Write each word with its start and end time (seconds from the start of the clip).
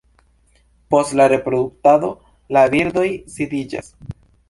Post 0.95 1.13
la 1.19 1.27
reproduktado 1.35 2.11
la 2.59 2.67
birdoj 2.77 3.07
disiĝas. 3.37 3.97